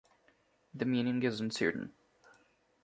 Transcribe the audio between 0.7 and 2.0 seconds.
The meaning is uncertain.